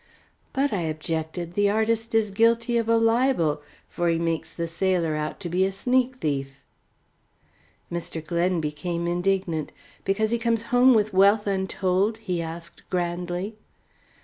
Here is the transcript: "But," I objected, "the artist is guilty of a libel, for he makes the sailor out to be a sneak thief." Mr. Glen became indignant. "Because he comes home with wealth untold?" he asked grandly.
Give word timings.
"But," 0.51 0.73
I 0.73 0.81
objected, 0.81 1.53
"the 1.53 1.69
artist 1.69 2.15
is 2.15 2.31
guilty 2.31 2.75
of 2.79 2.89
a 2.89 2.97
libel, 2.97 3.61
for 3.87 4.09
he 4.09 4.17
makes 4.17 4.51
the 4.51 4.67
sailor 4.67 5.15
out 5.15 5.39
to 5.41 5.47
be 5.47 5.63
a 5.63 5.71
sneak 5.71 6.15
thief." 6.15 6.63
Mr. 7.91 8.25
Glen 8.25 8.59
became 8.59 9.05
indignant. 9.05 9.71
"Because 10.03 10.31
he 10.31 10.39
comes 10.39 10.63
home 10.73 10.95
with 10.95 11.13
wealth 11.13 11.45
untold?" 11.45 12.17
he 12.17 12.41
asked 12.41 12.81
grandly. 12.89 13.57